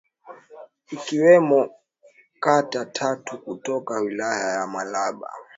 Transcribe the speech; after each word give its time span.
ikiwamo 0.91 1.61
kata 2.43 2.85
tatu 2.85 3.33
kutoka 3.43 3.93
Wilaya 4.05 4.47
ya 4.57 4.67
Muleba 4.71 5.27